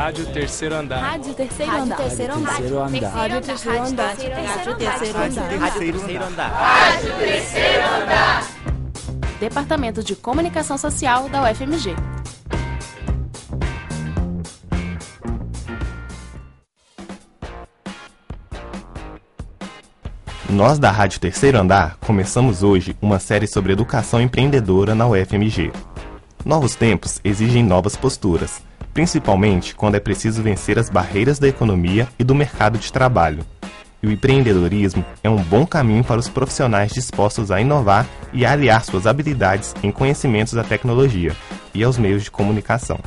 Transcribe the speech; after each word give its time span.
Rádio 0.00 0.24
Terceiro 0.32 0.74
Andar. 0.74 0.98
Rádio 0.98 1.34
Terceiro 1.34 1.72
Andar. 1.72 1.98
Rádio 1.98 2.08
Terceiro 2.08 2.32
Andar. 2.32 2.52
Rádio 3.12 3.40
Terceiro 3.42 3.82
Andar. 3.82 4.06
Rádio 4.06 4.76
Terceiro 4.76 5.18
Andar. 5.18 5.58
Rádio 5.58 5.78
Terceiro 5.78 6.24
Andar. 6.24 6.50
Rádio 6.50 7.12
Terceiro 7.18 7.84
Andar. 7.84 8.46
Departamento 9.38 10.02
de 10.02 10.16
Comunicação 10.16 10.78
Social 10.78 11.28
da 11.28 11.42
UFMG. 11.42 11.94
Nós 20.48 20.78
da 20.78 20.90
Rádio 20.90 21.20
Terceiro 21.20 21.58
Andar 21.58 21.98
começamos 22.00 22.62
hoje 22.62 22.96
uma 23.02 23.18
série 23.18 23.46
sobre 23.46 23.74
educação 23.74 24.18
empreendedora 24.18 24.94
na 24.94 25.06
UFMG. 25.06 25.70
Novos 26.42 26.74
tempos 26.74 27.20
exigem 27.22 27.62
novas 27.62 27.96
posturas, 27.96 28.62
principalmente 28.92 29.74
quando 29.74 29.94
é 29.94 30.00
preciso 30.00 30.42
vencer 30.42 30.78
as 30.78 30.90
barreiras 30.90 31.38
da 31.38 31.48
economia 31.48 32.08
e 32.18 32.24
do 32.24 32.34
mercado 32.34 32.78
de 32.78 32.92
trabalho. 32.92 33.44
E 34.02 34.06
o 34.06 34.10
empreendedorismo 34.10 35.04
é 35.22 35.28
um 35.28 35.42
bom 35.42 35.66
caminho 35.66 36.02
para 36.02 36.18
os 36.18 36.28
profissionais 36.28 36.92
dispostos 36.92 37.50
a 37.50 37.60
inovar 37.60 38.06
e 38.32 38.46
aliar 38.46 38.84
suas 38.84 39.06
habilidades 39.06 39.74
em 39.82 39.92
conhecimentos 39.92 40.54
da 40.54 40.64
tecnologia 40.64 41.36
e 41.74 41.84
aos 41.84 41.98
meios 41.98 42.24
de 42.24 42.30
comunicação. 42.30 42.98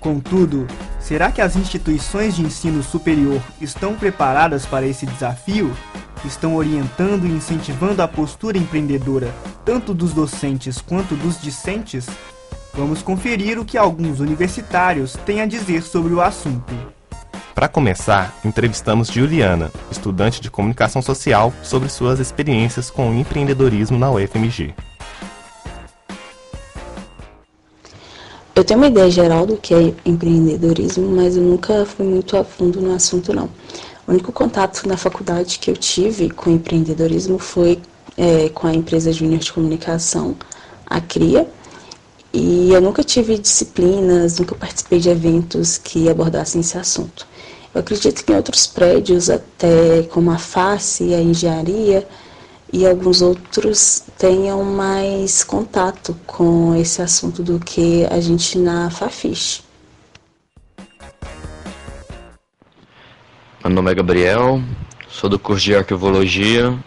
Contudo, 0.00 0.66
será 0.98 1.30
que 1.30 1.40
as 1.40 1.56
instituições 1.56 2.36
de 2.36 2.42
ensino 2.42 2.82
superior 2.82 3.42
estão 3.60 3.94
preparadas 3.94 4.64
para 4.64 4.86
esse 4.86 5.04
desafio? 5.04 5.74
Estão 6.24 6.56
orientando 6.56 7.26
e 7.26 7.30
incentivando 7.30 8.00
a 8.00 8.08
postura 8.08 8.56
empreendedora 8.56 9.32
tanto 9.64 9.92
dos 9.92 10.14
docentes 10.14 10.80
quanto 10.80 11.14
dos 11.14 11.40
discentes? 11.40 12.06
Vamos 12.78 13.02
conferir 13.02 13.58
o 13.58 13.64
que 13.64 13.76
alguns 13.76 14.20
universitários 14.20 15.14
têm 15.26 15.40
a 15.40 15.46
dizer 15.46 15.82
sobre 15.82 16.14
o 16.14 16.20
assunto. 16.20 16.72
Para 17.52 17.66
começar, 17.66 18.38
entrevistamos 18.44 19.08
Juliana, 19.08 19.72
estudante 19.90 20.40
de 20.40 20.48
comunicação 20.48 21.02
social, 21.02 21.52
sobre 21.60 21.88
suas 21.88 22.20
experiências 22.20 22.88
com 22.88 23.10
o 23.10 23.14
empreendedorismo 23.14 23.98
na 23.98 24.08
UFMG. 24.12 24.76
Eu 28.54 28.62
tenho 28.62 28.78
uma 28.78 28.86
ideia 28.86 29.10
geral 29.10 29.44
do 29.44 29.56
que 29.56 29.74
é 29.74 29.92
empreendedorismo, 30.04 31.10
mas 31.16 31.36
eu 31.36 31.42
nunca 31.42 31.84
fui 31.84 32.06
muito 32.06 32.36
a 32.36 32.44
fundo 32.44 32.80
no 32.80 32.94
assunto 32.94 33.34
não. 33.34 33.50
O 34.06 34.12
único 34.12 34.30
contato 34.30 34.86
na 34.86 34.96
faculdade 34.96 35.58
que 35.58 35.68
eu 35.68 35.76
tive 35.76 36.30
com 36.30 36.48
empreendedorismo 36.48 37.40
foi 37.40 37.80
é, 38.16 38.48
com 38.50 38.68
a 38.68 38.72
empresa 38.72 39.12
Júnior 39.12 39.40
de 39.40 39.52
Comunicação, 39.52 40.36
a 40.86 41.00
CRIA, 41.00 41.44
e 42.32 42.72
eu 42.72 42.80
nunca 42.80 43.02
tive 43.02 43.38
disciplinas, 43.38 44.38
nunca 44.38 44.54
participei 44.54 44.98
de 44.98 45.08
eventos 45.08 45.78
que 45.78 46.08
abordassem 46.08 46.60
esse 46.60 46.76
assunto. 46.76 47.26
Eu 47.74 47.80
acredito 47.80 48.24
que 48.24 48.32
em 48.32 48.36
outros 48.36 48.66
prédios, 48.66 49.30
até 49.30 50.02
como 50.10 50.30
a 50.30 50.38
face, 50.38 51.14
a 51.14 51.20
engenharia 51.20 52.06
e 52.72 52.86
alguns 52.86 53.22
outros, 53.22 54.02
tenham 54.18 54.62
mais 54.62 55.42
contato 55.42 56.14
com 56.26 56.74
esse 56.74 57.00
assunto 57.00 57.42
do 57.42 57.58
que 57.58 58.06
a 58.10 58.20
gente 58.20 58.58
na 58.58 58.90
Fafiche. 58.90 59.62
Meu 63.64 63.74
nome 63.74 63.90
é 63.90 63.94
Gabriel, 63.94 64.62
sou 65.08 65.28
do 65.28 65.38
curso 65.38 65.64
de 65.64 65.74
Arquivologia 65.74 66.78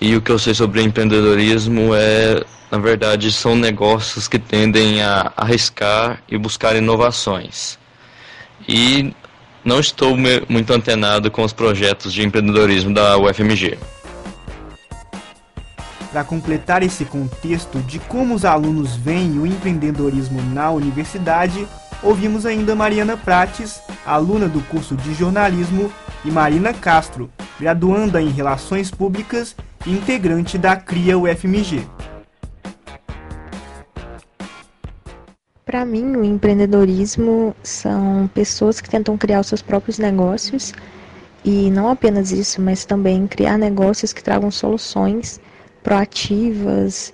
e 0.00 0.14
o 0.14 0.22
que 0.22 0.30
eu 0.30 0.38
sei 0.38 0.54
sobre 0.54 0.82
empreendedorismo 0.82 1.92
é, 1.92 2.44
na 2.70 2.78
verdade, 2.78 3.32
são 3.32 3.56
negócios 3.56 4.28
que 4.28 4.38
tendem 4.38 5.02
a 5.02 5.32
arriscar 5.36 6.22
e 6.28 6.38
buscar 6.38 6.76
inovações. 6.76 7.78
E 8.68 9.12
não 9.64 9.80
estou 9.80 10.16
muito 10.48 10.72
antenado 10.72 11.30
com 11.30 11.42
os 11.42 11.52
projetos 11.52 12.12
de 12.12 12.24
empreendedorismo 12.24 12.94
da 12.94 13.18
UFMG. 13.18 13.76
Para 16.12 16.22
completar 16.24 16.82
esse 16.82 17.04
contexto 17.04 17.80
de 17.80 17.98
como 17.98 18.34
os 18.34 18.44
alunos 18.44 18.94
veem 18.94 19.38
o 19.38 19.46
empreendedorismo 19.46 20.40
na 20.54 20.70
universidade, 20.70 21.66
ouvimos 22.02 22.46
ainda 22.46 22.74
Mariana 22.74 23.16
Prates, 23.16 23.80
aluna 24.06 24.48
do 24.48 24.60
curso 24.62 24.96
de 24.96 25.12
jornalismo, 25.12 25.92
e 26.24 26.30
Marina 26.30 26.72
Castro, 26.72 27.30
graduanda 27.60 28.22
em 28.22 28.28
Relações 28.28 28.90
Públicas 28.90 29.54
integrante 29.90 30.58
da 30.58 30.76
CRIA 30.76 31.18
UFMG. 31.18 31.86
Para 35.64 35.84
mim, 35.84 36.16
o 36.16 36.24
empreendedorismo 36.24 37.54
são 37.62 38.28
pessoas 38.32 38.80
que 38.80 38.88
tentam 38.88 39.18
criar 39.18 39.40
os 39.40 39.48
seus 39.48 39.60
próprios 39.60 39.98
negócios 39.98 40.72
e 41.44 41.70
não 41.70 41.88
apenas 41.88 42.32
isso, 42.32 42.60
mas 42.60 42.84
também 42.84 43.26
criar 43.26 43.58
negócios 43.58 44.12
que 44.12 44.22
tragam 44.22 44.50
soluções 44.50 45.40
proativas 45.82 47.12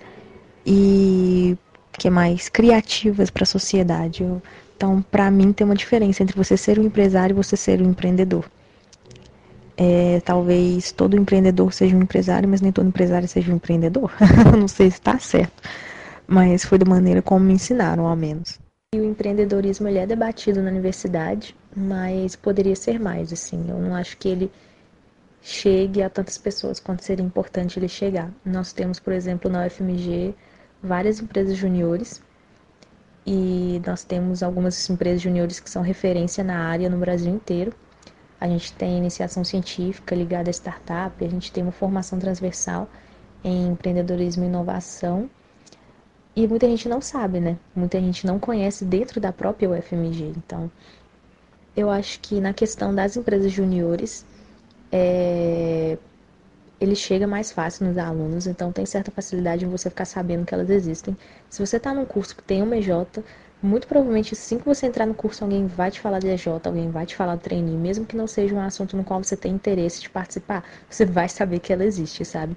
e 0.65 1.57
que 1.93 2.09
mais 2.11 2.49
criativas 2.49 3.31
para 3.31 3.43
a 3.43 3.47
sociedade. 3.47 4.25
Então, 4.77 5.03
para 5.03 5.31
mim, 5.31 5.53
tem 5.53 5.65
uma 5.65 5.75
diferença 5.75 6.23
entre 6.23 6.37
você 6.37 6.57
ser 6.57 6.79
um 6.79 6.85
empresário 6.85 7.35
e 7.35 7.37
você 7.37 7.57
ser 7.57 7.81
um 7.81 7.91
empreendedor. 7.91 8.45
É, 9.77 10.21
talvez 10.21 10.93
todo 10.93 11.17
empreendedor 11.17 11.73
seja 11.73 11.97
um 11.97 12.03
empresário, 12.03 12.49
mas 12.49 12.61
nem 12.61 12.71
todo 12.71 12.87
empresário 12.87 13.27
seja 13.27 13.53
um 13.53 13.57
empreendedor. 13.57 14.13
não 14.59 14.69
sei 14.69 14.91
se 14.91 14.99
está 14.99 15.19
certo 15.19 15.63
mas 16.27 16.65
foi 16.65 16.79
da 16.79 16.87
maneira 16.87 17.23
como 17.23 17.45
me 17.45 17.55
ensinaram, 17.55 18.07
ao 18.07 18.17
menos. 18.17 18.59
E 18.95 18.99
o 18.99 19.05
empreendedorismo 19.05 19.89
ele 19.89 19.99
é 19.99 20.07
debatido 20.07 20.63
na 20.63 20.71
universidade, 20.71 21.57
mas 21.75 22.37
poderia 22.37 22.77
ser 22.77 22.99
mais, 23.01 23.33
assim. 23.33 23.65
Eu 23.69 23.79
não 23.79 23.95
acho 23.95 24.17
que 24.17 24.29
ele 24.29 24.51
chegue 25.43 26.03
a 26.03 26.09
tantas 26.09 26.39
pessoas 26.39 26.81
quanto 26.81 27.05
seria 27.05 27.25
importante 27.25 27.79
ele 27.79 27.89
chegar. 27.89 28.31
Nós 28.45 28.73
temos, 28.73 28.99
por 28.99 29.13
exemplo, 29.13 29.51
na 29.51 29.67
UFMG 29.67 30.35
várias 30.83 31.21
empresas 31.21 31.57
juniores 31.57 32.23
e 33.27 33.81
nós 33.87 34.05
temos 34.05 34.43
algumas 34.43 34.89
empresas 34.89 35.21
juniores 35.21 35.59
que 35.59 35.69
são 35.69 35.83
referência 35.83 36.45
na 36.45 36.59
área 36.69 36.89
no 36.89 36.99
Brasil 36.99 37.35
inteiro. 37.35 37.75
A 38.45 38.47
gente 38.47 38.75
tem 38.75 38.99
iniciação 38.99 39.43
científica 39.43 40.15
ligada 40.15 40.51
a 40.51 40.53
startup, 40.53 41.25
a 41.25 41.29
gente 41.31 41.51
tem 41.51 41.63
uma 41.63 41.73
formação 41.73 42.19
transversal 42.19 42.87
em 43.43 43.69
empreendedorismo 43.69 44.45
e 44.45 44.47
inovação 44.47 45.31
e 46.37 46.47
muita 46.47 46.67
gente 46.69 46.87
não 46.87 47.01
sabe, 47.01 47.41
né? 47.41 47.57
Muita 47.75 47.99
gente 47.99 48.27
não 48.27 48.39
conhece 48.39 48.85
dentro 48.85 49.19
da 49.19 49.33
própria 49.33 49.71
UFMG. 49.71 50.35
Então, 50.37 50.71
eu 51.75 51.89
acho 51.89 52.21
que 52.21 52.39
na 52.39 52.53
questão 52.53 52.95
das 52.95 53.17
empresas 53.17 53.51
juniores, 53.51 54.27
é... 54.93 55.97
ele 56.79 56.95
chega 56.95 57.27
mais 57.27 57.51
fácil 57.51 57.87
nos 57.87 57.97
alunos, 57.97 58.47
então 58.47 58.71
tem 58.71 58.85
certa 58.85 59.11
facilidade 59.11 59.65
em 59.65 59.71
você 59.71 59.89
ficar 59.89 60.05
sabendo 60.05 60.45
que 60.45 60.53
elas 60.53 60.69
existem. 60.69 61.17
Se 61.49 61.65
você 61.65 61.79
está 61.79 61.95
num 61.95 62.05
curso 62.05 62.37
que 62.37 62.43
tem 62.43 62.61
uma 62.61 62.77
EJ, 62.77 62.91
muito 63.65 63.87
provavelmente 63.87 64.35
assim 64.35 64.59
que 64.59 64.65
você 64.67 64.87
entrar 64.87 65.07
no 65.07 65.15
curso, 65.15 65.43
alguém 65.43 65.67
vai 65.67 65.91
te 65.91 65.99
falar 65.99 66.19
de 66.19 66.29
EJ, 66.29 66.49
alguém 66.65 66.91
vai 66.91 67.07
te 67.07 67.17
falar 67.17 67.35
do 67.37 67.41
trainee, 67.41 67.77
mesmo 67.77 68.05
que 68.05 68.15
não 68.15 68.27
seja 68.27 68.55
um 68.55 68.61
assunto 68.61 68.95
no 68.95 69.03
qual 69.03 69.25
você 69.25 69.37
tem 69.37 69.53
interesse 69.53 70.03
de 70.03 70.11
participar, 70.11 70.63
você 70.89 71.07
vai 71.07 71.31
saber 71.31 71.61
que 71.61 71.73
ela 71.73 71.85
existe, 71.85 72.25
sabe? 72.27 72.55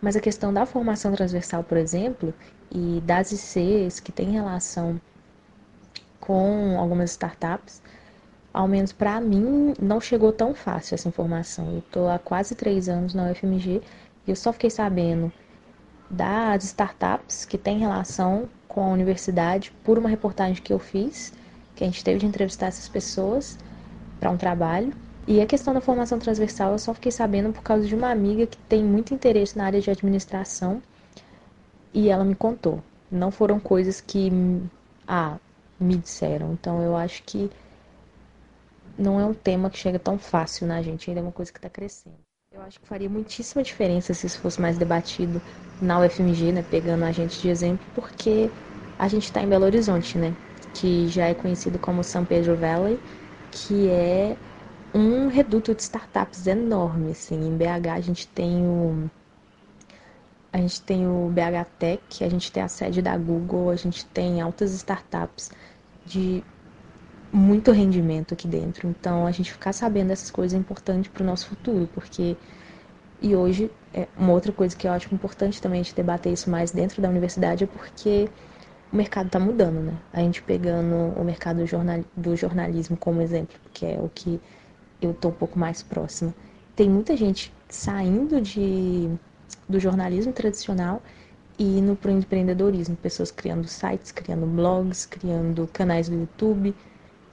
Mas 0.00 0.14
a 0.14 0.20
questão 0.20 0.54
da 0.54 0.64
formação 0.64 1.12
transversal, 1.12 1.64
por 1.64 1.76
exemplo, 1.76 2.32
e 2.70 3.02
das 3.04 3.32
ICs 3.32 3.98
que 3.98 4.12
tem 4.12 4.30
relação 4.30 5.00
com 6.20 6.78
algumas 6.78 7.10
startups, 7.10 7.82
ao 8.54 8.68
menos 8.68 8.92
para 8.92 9.20
mim, 9.20 9.74
não 9.80 10.00
chegou 10.00 10.32
tão 10.32 10.54
fácil 10.54 10.94
essa 10.94 11.08
informação. 11.08 11.72
Eu 11.72 11.78
estou 11.80 12.08
há 12.08 12.18
quase 12.18 12.54
três 12.54 12.88
anos 12.88 13.12
na 13.12 13.30
UFMG 13.30 13.82
e 14.24 14.30
eu 14.30 14.36
só 14.36 14.52
fiquei 14.52 14.70
sabendo 14.70 15.32
das 16.10 16.64
startups 16.64 17.44
que 17.44 17.58
tem 17.58 17.78
relação 17.78 18.48
com 18.66 18.82
a 18.82 18.88
universidade 18.88 19.72
por 19.84 19.98
uma 19.98 20.08
reportagem 20.08 20.62
que 20.62 20.72
eu 20.72 20.78
fiz, 20.78 21.32
que 21.74 21.84
a 21.84 21.86
gente 21.86 22.02
teve 22.02 22.20
de 22.20 22.26
entrevistar 22.26 22.66
essas 22.66 22.88
pessoas 22.88 23.58
para 24.18 24.30
um 24.30 24.36
trabalho. 24.36 24.92
E 25.26 25.40
a 25.40 25.46
questão 25.46 25.74
da 25.74 25.80
formação 25.80 26.18
transversal 26.18 26.72
eu 26.72 26.78
só 26.78 26.94
fiquei 26.94 27.12
sabendo 27.12 27.52
por 27.52 27.62
causa 27.62 27.86
de 27.86 27.94
uma 27.94 28.10
amiga 28.10 28.46
que 28.46 28.56
tem 28.56 28.82
muito 28.82 29.12
interesse 29.12 29.58
na 29.58 29.64
área 29.64 29.80
de 29.80 29.90
administração 29.90 30.82
e 31.92 32.08
ela 32.08 32.24
me 32.24 32.34
contou. 32.34 32.82
Não 33.10 33.30
foram 33.30 33.60
coisas 33.60 34.00
que 34.00 34.30
ah, 35.06 35.36
me 35.78 35.96
disseram. 35.96 36.52
Então 36.52 36.82
eu 36.82 36.96
acho 36.96 37.22
que 37.24 37.50
não 38.98 39.20
é 39.20 39.24
um 39.24 39.34
tema 39.34 39.70
que 39.70 39.78
chega 39.78 39.98
tão 39.98 40.18
fácil 40.18 40.66
na 40.66 40.80
gente, 40.82 41.10
ainda 41.10 41.20
é 41.20 41.22
uma 41.22 41.32
coisa 41.32 41.52
que 41.52 41.58
está 41.58 41.68
crescendo. 41.68 42.16
Eu 42.52 42.62
acho 42.62 42.80
que 42.80 42.88
faria 42.88 43.08
muitíssima 43.08 43.62
diferença 43.62 44.14
se 44.14 44.26
isso 44.26 44.40
fosse 44.40 44.60
mais 44.60 44.78
debatido 44.78 45.40
na 45.80 46.00
UFMG, 46.00 46.52
né, 46.52 46.62
pegando 46.62 47.04
a 47.04 47.12
gente 47.12 47.40
de 47.40 47.48
exemplo, 47.48 47.86
porque 47.94 48.50
a 48.98 49.08
gente 49.08 49.24
está 49.24 49.42
em 49.42 49.48
Belo 49.48 49.64
Horizonte, 49.64 50.18
né, 50.18 50.34
que 50.72 51.08
já 51.08 51.26
é 51.26 51.34
conhecido 51.34 51.78
como 51.78 52.02
São 52.04 52.24
Pedro 52.24 52.56
Valley, 52.56 53.00
que 53.50 53.88
é 53.88 54.36
um 54.94 55.28
reduto 55.28 55.74
de 55.74 55.82
startups 55.82 56.46
enorme, 56.46 57.12
assim. 57.12 57.36
Em 57.46 57.56
BH 57.56 57.94
a 57.94 58.00
gente 58.00 58.26
tem 58.28 58.62
o 58.66 59.10
a 60.52 60.58
gente 60.58 60.80
tem 60.82 61.06
o 61.06 61.28
BH 61.30 61.64
Tech, 61.78 62.24
a 62.24 62.28
gente 62.28 62.50
tem 62.50 62.62
a 62.62 62.68
sede 62.68 63.02
da 63.02 63.16
Google, 63.16 63.70
a 63.70 63.76
gente 63.76 64.04
tem 64.06 64.40
altas 64.40 64.72
startups 64.72 65.50
de 66.04 66.42
muito 67.32 67.70
rendimento 67.72 68.34
aqui 68.34 68.48
dentro. 68.48 68.88
Então, 68.88 69.26
a 69.26 69.30
gente 69.30 69.52
ficar 69.52 69.72
sabendo 69.72 70.08
dessas 70.08 70.30
coisas 70.30 70.56
é 70.56 70.60
importante 70.60 71.10
para 71.10 71.22
o 71.22 71.26
nosso 71.26 71.46
futuro, 71.46 71.86
porque 71.88 72.36
e 73.20 73.34
hoje 73.34 73.70
é 73.92 74.06
uma 74.16 74.32
outra 74.32 74.52
coisa 74.52 74.76
que 74.76 74.86
eu 74.86 74.92
acho 74.92 75.12
importante 75.12 75.60
também 75.60 75.80
a 75.80 75.82
gente 75.82 75.94
debater 75.94 76.32
isso 76.32 76.48
mais 76.50 76.70
dentro 76.70 77.02
da 77.02 77.08
universidade 77.08 77.64
é 77.64 77.66
porque 77.66 78.28
o 78.92 78.96
mercado 78.96 79.26
está 79.26 79.38
mudando, 79.38 79.80
né? 79.80 79.94
A 80.12 80.20
gente 80.20 80.42
pegando 80.42 81.12
o 81.18 81.24
mercado 81.24 81.58
do, 81.58 81.66
jornal, 81.66 82.02
do 82.16 82.36
jornalismo 82.36 82.96
como 82.96 83.20
exemplo, 83.20 83.56
que 83.72 83.84
é 83.84 83.98
o 84.00 84.08
que 84.08 84.40
eu 85.00 85.10
estou 85.10 85.30
um 85.30 85.34
pouco 85.34 85.58
mais 85.58 85.82
próxima. 85.82 86.34
Tem 86.74 86.88
muita 86.88 87.16
gente 87.16 87.52
saindo 87.68 88.40
de, 88.40 89.10
do 89.68 89.78
jornalismo 89.78 90.32
tradicional 90.32 91.02
e 91.58 91.78
indo 91.78 91.96
para 91.96 92.10
o 92.10 92.14
empreendedorismo. 92.14 92.96
Pessoas 92.96 93.30
criando 93.30 93.66
sites, 93.66 94.10
criando 94.12 94.46
blogs, 94.46 95.04
criando 95.04 95.68
canais 95.72 96.08
do 96.08 96.14
YouTube, 96.14 96.74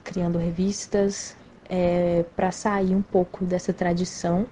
criando 0.04 0.38
revistas, 0.38 1.36
é, 1.68 2.24
para 2.34 2.50
sair 2.50 2.94
um 2.94 3.02
pouco 3.02 3.44
dessa 3.44 3.72
tradição. 3.72 4.46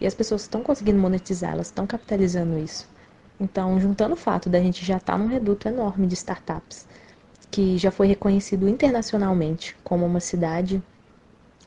E 0.00 0.06
as 0.06 0.14
pessoas 0.14 0.42
estão 0.42 0.62
conseguindo 0.62 0.98
monetizar, 0.98 1.52
elas 1.52 1.68
estão 1.68 1.86
capitalizando 1.86 2.58
isso. 2.58 2.88
Então, 3.38 3.78
juntando 3.78 4.14
o 4.14 4.16
fato 4.16 4.48
da 4.48 4.60
gente 4.60 4.84
já 4.84 4.96
estar 4.96 5.12
tá 5.12 5.18
num 5.18 5.26
reduto 5.26 5.68
enorme 5.68 6.06
de 6.06 6.14
startups, 6.14 6.86
que 7.50 7.78
já 7.78 7.90
foi 7.90 8.06
reconhecido 8.06 8.68
internacionalmente 8.68 9.76
como 9.84 10.04
uma 10.04 10.20
cidade 10.20 10.82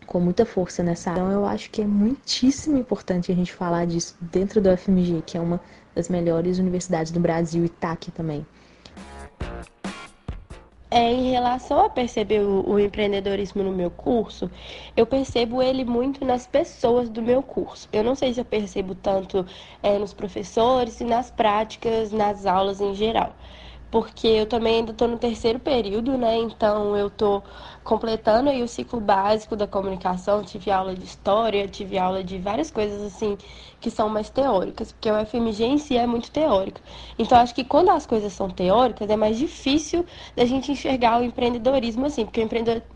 com 0.05 0.19
muita 0.19 0.45
força 0.45 0.81
nessa 0.81 1.11
área. 1.11 1.21
Então, 1.21 1.31
eu 1.31 1.45
acho 1.45 1.69
que 1.69 1.81
é 1.81 1.85
muitíssimo 1.85 2.77
importante 2.77 3.31
a 3.31 3.35
gente 3.35 3.53
falar 3.53 3.85
disso 3.85 4.15
dentro 4.19 4.59
do 4.59 4.75
FMG, 4.75 5.21
que 5.23 5.37
é 5.37 5.41
uma 5.41 5.61
das 5.93 6.09
melhores 6.09 6.57
universidades 6.57 7.11
do 7.11 7.19
Brasil 7.19 7.63
e 7.63 7.67
está 7.67 7.91
aqui 7.91 8.09
também. 8.09 8.45
É, 10.91 11.11
em 11.11 11.29
relação 11.31 11.85
a 11.85 11.89
perceber 11.89 12.39
o, 12.41 12.67
o, 12.67 12.79
empreendedorismo 12.79 13.61
no 13.63 13.71
meu 13.71 13.91
curso, 13.91 14.49
eu 14.97 15.05
percebo 15.05 15.61
ele 15.61 15.85
muito 15.85 16.25
nas 16.25 16.47
pessoas 16.47 17.09
do 17.09 17.21
meu 17.21 17.43
curso. 17.43 17.87
Eu 17.93 18.03
não 18.03 18.15
sei 18.15 18.33
se 18.33 18.41
eu 18.41 18.45
percebo 18.45 18.95
tanto 18.95 19.45
é, 19.83 19.99
nos 19.99 20.13
professores 20.13 20.99
e 20.99 21.03
nas 21.03 21.29
práticas, 21.29 22.11
nas 22.11 22.45
aulas 22.47 22.81
em 22.81 22.95
geral. 22.95 23.35
Porque 23.91 24.27
eu 24.27 24.45
também 24.45 24.77
ainda 24.77 24.91
estou 24.91 25.07
no 25.07 25.17
terceiro 25.17 25.59
período, 25.59 26.15
né? 26.15 26.37
Então 26.37 26.95
eu 26.95 27.07
estou 27.07 27.43
completando 27.83 28.49
aí 28.49 28.61
o 28.61 28.67
ciclo 28.67 28.99
básico 29.01 29.55
da 29.55 29.65
comunicação. 29.67 30.43
Tive 30.43 30.69
aula 30.69 30.93
de 30.93 31.03
história, 31.05 31.67
tive 31.67 31.97
aula 31.97 32.23
de 32.23 32.37
várias 32.37 32.69
coisas 32.69 33.01
assim 33.01 33.35
que 33.79 33.89
são 33.89 34.07
mais 34.09 34.29
teóricas, 34.29 34.91
porque 34.91 35.09
o 35.09 35.15
FMG 35.15 35.63
em 35.63 35.77
si 35.77 35.97
é 35.97 36.05
muito 36.05 36.29
teórico. 36.31 36.81
Então, 37.17 37.37
acho 37.39 37.55
que 37.55 37.63
quando 37.63 37.89
as 37.89 38.05
coisas 38.05 38.33
são 38.33 38.49
teóricas, 38.49 39.09
é 39.09 39.15
mais 39.15 39.37
difícil 39.37 40.05
da 40.35 40.45
gente 40.45 40.71
enxergar 40.71 41.19
o 41.19 41.23
empreendedorismo 41.23 42.05
assim, 42.05 42.25
porque 42.25 42.41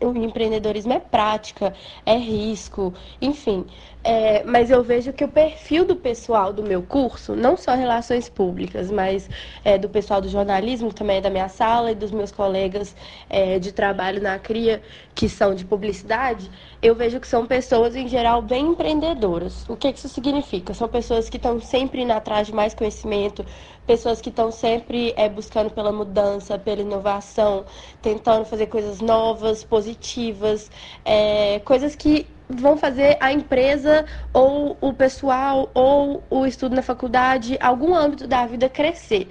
o 0.00 0.16
empreendedorismo 0.16 0.92
é 0.92 1.00
prática, 1.00 1.74
é 2.04 2.16
risco, 2.16 2.94
enfim. 3.20 3.66
É, 4.06 4.44
mas 4.44 4.70
eu 4.70 4.82
vejo 4.82 5.14
que 5.14 5.24
o 5.24 5.28
perfil 5.28 5.86
do 5.86 5.96
pessoal 5.96 6.52
do 6.52 6.62
meu 6.62 6.82
curso, 6.82 7.34
não 7.34 7.56
só 7.56 7.74
relações 7.74 8.28
públicas, 8.28 8.90
mas 8.90 9.30
é, 9.64 9.78
do 9.78 9.88
pessoal 9.88 10.20
do 10.20 10.28
jornalismo, 10.28 10.92
também 10.92 11.16
é 11.16 11.20
da 11.22 11.30
minha 11.30 11.48
sala, 11.48 11.90
e 11.90 11.94
dos 11.94 12.10
meus 12.10 12.30
colegas 12.30 12.94
é, 13.30 13.58
de 13.58 13.72
trabalho 13.72 14.20
na 14.20 14.38
CRIA, 14.38 14.82
que 15.14 15.26
são 15.26 15.54
de 15.54 15.64
publicidade, 15.64 16.50
eu 16.82 16.94
vejo 16.94 17.18
que 17.18 17.26
são 17.26 17.46
pessoas, 17.46 17.96
em 17.96 18.06
geral, 18.06 18.42
bem 18.42 18.66
empreendedoras. 18.66 19.66
O 19.70 19.74
que 19.74 19.88
isso 19.88 20.08
significa? 20.10 20.74
São 20.74 20.86
pessoas 20.86 21.30
que 21.30 21.38
estão 21.38 21.58
sempre 21.58 22.02
indo 22.02 22.12
atrás 22.12 22.48
de 22.48 22.52
mais 22.54 22.74
conhecimento, 22.74 23.42
pessoas 23.86 24.20
que 24.20 24.28
estão 24.28 24.50
sempre 24.50 25.14
é, 25.16 25.30
buscando 25.30 25.70
pela 25.70 25.90
mudança, 25.90 26.58
pela 26.58 26.82
inovação, 26.82 27.64
tentando 28.02 28.44
fazer 28.44 28.66
coisas 28.66 29.00
novas, 29.00 29.64
positivas, 29.64 30.70
é, 31.06 31.58
coisas 31.60 31.96
que 31.96 32.26
vão 32.48 32.76
fazer 32.76 33.16
a 33.20 33.32
empresa 33.32 34.04
ou 34.32 34.76
o 34.80 34.92
pessoal 34.92 35.70
ou 35.74 36.22
o 36.30 36.46
estudo 36.46 36.74
na 36.74 36.82
faculdade, 36.82 37.58
algum 37.60 37.94
âmbito 37.94 38.26
da 38.26 38.46
vida 38.46 38.68
crescer. 38.68 39.28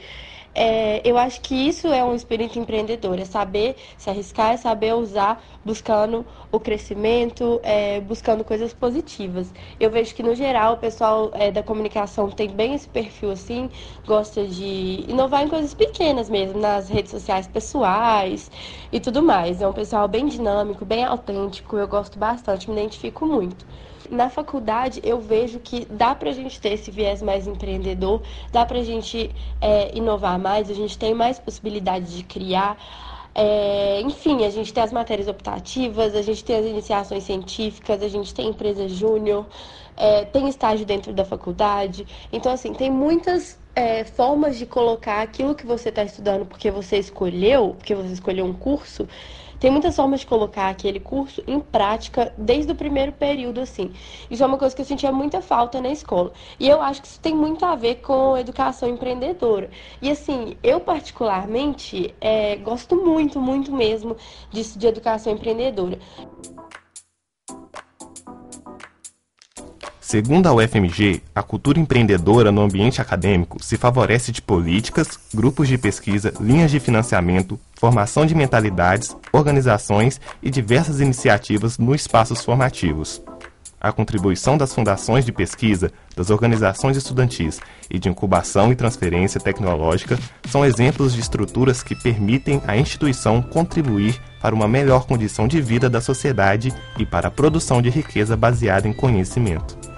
É, 0.55 1.01
eu 1.03 1.17
acho 1.17 1.41
que 1.41 1.55
isso 1.55 1.87
é 1.87 2.03
um 2.03 2.13
espírito 2.13 2.59
empreendedor, 2.59 3.17
é 3.19 3.25
saber 3.25 3.75
se 3.97 4.09
arriscar, 4.09 4.51
é 4.53 4.57
saber 4.57 4.93
usar, 4.93 5.43
buscando 5.65 6.25
o 6.51 6.59
crescimento, 6.59 7.59
é, 7.63 7.99
buscando 8.01 8.43
coisas 8.43 8.71
positivas. 8.71 9.51
Eu 9.79 9.89
vejo 9.89 10.13
que, 10.13 10.21
no 10.21 10.35
geral, 10.35 10.73
o 10.73 10.77
pessoal 10.77 11.31
é, 11.33 11.49
da 11.51 11.63
comunicação 11.63 12.29
tem 12.29 12.49
bem 12.49 12.75
esse 12.75 12.87
perfil 12.87 13.31
assim, 13.31 13.69
gosta 14.05 14.45
de 14.45 15.05
inovar 15.07 15.43
em 15.43 15.49
coisas 15.49 15.73
pequenas 15.73 16.29
mesmo, 16.29 16.59
nas 16.59 16.87
redes 16.87 17.11
sociais 17.11 17.47
pessoais 17.47 18.51
e 18.91 18.99
tudo 18.99 19.23
mais. 19.23 19.61
É 19.61 19.67
um 19.67 19.73
pessoal 19.73 20.07
bem 20.07 20.27
dinâmico, 20.27 20.85
bem 20.85 21.03
autêntico, 21.03 21.77
eu 21.77 21.87
gosto 21.87 22.19
bastante, 22.19 22.69
me 22.69 22.75
identifico 22.79 23.25
muito 23.25 23.65
na 24.09 24.29
faculdade 24.29 25.01
eu 25.03 25.19
vejo 25.19 25.59
que 25.59 25.85
dá 25.85 26.13
para 26.15 26.29
a 26.29 26.33
gente 26.33 26.59
ter 26.59 26.73
esse 26.73 26.91
viés 26.91 27.21
mais 27.21 27.47
empreendedor, 27.47 28.21
dá 28.51 28.65
para 28.65 28.79
a 28.79 28.83
gente 28.83 29.29
é, 29.61 29.95
inovar 29.97 30.39
mais, 30.39 30.69
a 30.69 30.73
gente 30.73 30.97
tem 30.97 31.13
mais 31.13 31.39
possibilidade 31.39 32.15
de 32.15 32.23
criar. 32.23 32.77
É, 33.35 33.99
enfim, 34.01 34.45
a 34.45 34.49
gente 34.49 34.71
tem 34.71 34.83
as 34.83 34.91
matérias 34.91 35.27
optativas, 35.27 36.15
a 36.15 36.21
gente 36.21 36.43
tem 36.43 36.55
as 36.55 36.65
iniciações 36.65 37.23
científicas, 37.23 38.03
a 38.03 38.07
gente 38.07 38.33
tem 38.33 38.49
empresa 38.49 38.87
júnior, 38.87 39.47
é, 39.97 40.25
tem 40.25 40.47
estágio 40.47 40.85
dentro 40.85 41.11
da 41.13 41.25
faculdade. 41.25 42.05
Então, 42.31 42.51
assim, 42.51 42.73
tem 42.73 42.91
muitas 42.91 43.59
é, 43.75 44.03
formas 44.03 44.57
de 44.57 44.65
colocar 44.65 45.21
aquilo 45.21 45.55
que 45.55 45.65
você 45.65 45.89
está 45.89 46.03
estudando 46.03 46.45
porque 46.45 46.69
você 46.69 46.97
escolheu, 46.97 47.75
porque 47.77 47.95
você 47.95 48.13
escolheu 48.13 48.45
um 48.45 48.53
curso, 48.53 49.07
tem 49.63 49.71
muitas 49.71 49.95
formas 49.95 50.19
de 50.19 50.27
colocar 50.27 50.67
aquele 50.67 50.99
curso 50.99 51.41
em 51.47 51.57
prática 51.57 52.33
desde 52.37 52.73
o 52.73 52.75
primeiro 52.75 53.13
período, 53.13 53.61
assim. 53.61 53.93
Isso 54.29 54.43
é 54.43 54.45
uma 54.45 54.57
coisa 54.57 54.75
que 54.75 54.81
eu 54.81 54.85
sentia 54.85 55.09
muita 55.09 55.41
falta 55.41 55.79
na 55.79 55.87
escola. 55.87 56.33
E 56.59 56.67
eu 56.67 56.81
acho 56.81 57.01
que 57.01 57.07
isso 57.07 57.21
tem 57.21 57.33
muito 57.33 57.63
a 57.63 57.73
ver 57.73 58.01
com 58.01 58.37
educação 58.37 58.89
empreendedora. 58.89 59.69
E 60.01 60.11
assim, 60.11 60.57
eu 60.61 60.81
particularmente 60.81 62.13
é, 62.19 62.57
gosto 62.57 62.97
muito, 62.97 63.39
muito 63.39 63.71
mesmo 63.71 64.17
disso 64.51 64.77
de 64.77 64.85
educação 64.85 65.31
empreendedora. 65.31 65.97
Segundo 70.13 70.45
a 70.45 70.53
UFMG, 70.53 71.23
a 71.33 71.41
cultura 71.41 71.79
empreendedora 71.79 72.51
no 72.51 72.61
ambiente 72.61 73.01
acadêmico 73.01 73.57
se 73.59 73.77
favorece 73.77 74.31
de 74.31 74.43
políticas, 74.43 75.17
grupos 75.33 75.67
de 75.67 75.75
pesquisa, 75.75 76.31
linhas 76.39 76.69
de 76.69 76.79
financiamento, 76.79 77.59
formação 77.73 78.23
de 78.23 78.35
mentalidades, 78.35 79.17
organizações 79.31 80.21
e 80.39 80.51
diversas 80.51 80.99
iniciativas 80.99 81.79
nos 81.79 82.01
espaços 82.01 82.45
formativos. 82.45 83.23
A 83.81 83.91
contribuição 83.91 84.55
das 84.55 84.71
fundações 84.71 85.25
de 85.25 85.31
pesquisa, 85.31 85.91
das 86.15 86.29
organizações 86.29 86.95
estudantis 86.95 87.59
e 87.89 87.97
de 87.97 88.07
incubação 88.07 88.71
e 88.71 88.75
transferência 88.75 89.41
tecnológica 89.41 90.19
são 90.47 90.63
exemplos 90.63 91.15
de 91.15 91.21
estruturas 91.21 91.81
que 91.81 91.95
permitem 91.95 92.61
à 92.67 92.77
instituição 92.77 93.41
contribuir 93.41 94.21
para 94.39 94.53
uma 94.53 94.67
melhor 94.67 95.07
condição 95.07 95.47
de 95.47 95.59
vida 95.59 95.89
da 95.89 95.99
sociedade 95.99 96.71
e 96.99 97.05
para 97.05 97.29
a 97.29 97.31
produção 97.31 97.81
de 97.81 97.89
riqueza 97.89 98.37
baseada 98.37 98.87
em 98.87 98.93
conhecimento. 98.93 99.92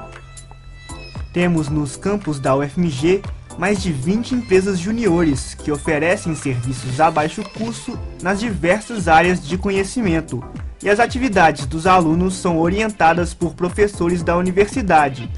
Temos 1.36 1.68
nos 1.68 1.98
campos 1.98 2.40
da 2.40 2.56
UFMG 2.56 3.22
mais 3.58 3.84
de 3.84 3.92
20 3.92 4.36
empresas 4.36 4.80
juniores 4.80 5.54
que 5.54 5.70
oferecem 5.70 6.34
serviços 6.34 7.02
a 7.02 7.12
baixo 7.12 7.44
custo 7.50 8.00
nas 8.24 8.40
diversas 8.40 9.10
áreas 9.10 9.46
de 9.46 9.58
conhecimento, 9.58 10.42
e 10.82 10.90
as 10.90 10.98
atividades 10.98 11.66
dos 11.66 11.86
alunos 11.86 12.36
são 12.36 12.58
orientadas 12.58 13.34
por 13.34 13.54
professores 13.54 14.24
da 14.24 14.38
universidade. 14.38 15.30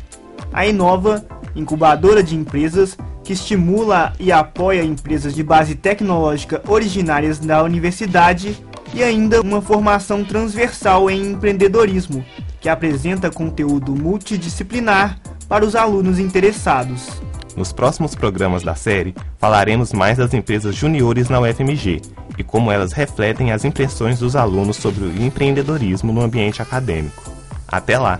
A 0.54 0.68
Inova, 0.68 1.25
incubadora 1.56 2.22
de 2.22 2.36
empresas 2.36 2.96
que 3.24 3.34
estimula 3.34 4.13
e 4.20 4.32
apoia 4.32 4.84
empresas 4.84 5.34
de 5.34 5.42
base 5.42 5.74
tecnológica 5.74 6.62
originárias 6.68 7.39
da 7.39 7.63
universidade, 7.63 8.56
e 8.94 9.04
ainda 9.04 9.42
uma 9.42 9.63
formação 9.63 10.24
transversal 10.24 11.10
em 11.10 11.32
empreendedorismo, 11.32 12.24
que 12.62 12.70
apresenta 12.70 13.32
conteúdo 13.32 13.96
multidisciplinar 13.96 15.20
para 15.48 15.66
os 15.66 15.75
alunos 15.75 16.20
interessados. 16.20 17.22
Nos 17.56 17.72
próximos 17.72 18.13
programas 18.13 18.62
da 18.62 18.75
série, 18.75 19.16
falaremos 19.39 19.92
mais 19.92 20.18
das 20.18 20.34
empresas 20.34 20.75
juniores 20.75 21.27
na 21.27 21.39
UFMG 21.39 22.01
e 22.38 22.44
como 22.44 22.72
elas 22.72 22.92
refletem 22.92 23.51
as 23.51 23.66
impressões 23.66 24.20
dos 24.20 24.36
alunos 24.36 24.77
sobre 24.77 25.06
o 25.06 25.24
empreendedorismo 25.24 26.13
no 26.13 26.22
ambiente 26.22 26.62
acadêmico. 26.62 27.32
Até 27.68 27.98
lá! 27.98 28.20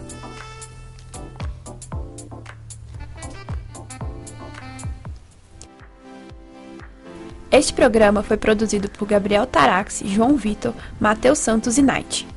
Este 7.52 7.74
programa 7.74 8.24
foi 8.24 8.38
produzido 8.38 8.90
por 8.90 9.08
Gabriel 9.08 9.46
Taraxi, 9.46 10.08
João 10.08 10.36
Vitor, 10.36 10.74
Matheus 11.00 11.40
Santos 11.40 11.78
e 11.78 11.82
Night. 11.82 12.28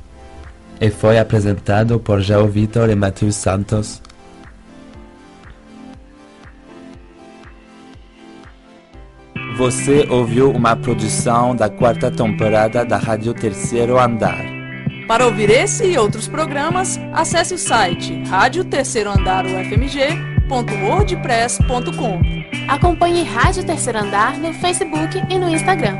E 0.79 0.89
foi 0.89 1.19
apresentado 1.19 1.99
por 1.99 2.21
João 2.21 2.47
Vitor 2.47 2.89
e 2.89 2.95
Matheus 2.95 3.35
Santos 3.35 4.01
Você 9.57 10.07
ouviu 10.09 10.49
uma 10.49 10.75
produção 10.75 11.55
da 11.55 11.69
quarta 11.69 12.09
temporada 12.09 12.83
da 12.85 12.97
Rádio 12.97 13.33
Terceiro 13.33 13.99
Andar. 13.99 14.43
Para 15.07 15.25
ouvir 15.25 15.49
esse 15.49 15.85
e 15.85 15.97
outros 15.97 16.27
programas, 16.27 16.99
acesse 17.11 17.53
o 17.53 17.57
site 17.57 18.23
rádio 18.23 18.63
terceiro 18.63 19.09
andar 19.09 19.45
ufmg.wordpress.com. 19.45 22.21
Acompanhe 22.69 23.23
Rádio 23.23 23.65
Terceiro 23.65 23.99
Andar 23.99 24.39
no 24.39 24.53
Facebook 24.53 25.21
e 25.29 25.37
no 25.37 25.49
Instagram. 25.49 25.97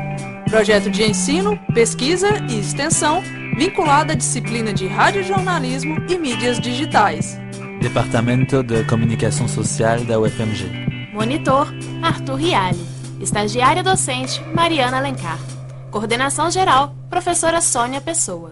Projeto 0.48 0.90
de 0.90 1.04
ensino, 1.04 1.58
pesquisa 1.74 2.28
e 2.48 2.60
extensão 2.60 3.22
vinculado 3.56 4.12
à 4.12 4.14
disciplina 4.14 4.72
de 4.72 4.86
radiojornalismo 4.86 6.02
e 6.08 6.16
mídias 6.16 6.58
digitais. 6.58 7.38
Departamento 7.82 8.62
de 8.62 8.82
Comunicação 8.84 9.46
Social 9.46 10.00
da 10.04 10.18
UFMG. 10.18 11.10
Monitor, 11.12 11.68
Arthur 12.02 12.36
Rialli. 12.36 12.91
Estagiária 13.22 13.84
docente, 13.84 14.42
Mariana 14.52 14.96
Alencar. 14.98 15.38
Coordenação 15.92 16.50
geral, 16.50 16.92
professora 17.08 17.60
Sônia 17.60 18.00
Pessoa. 18.00 18.50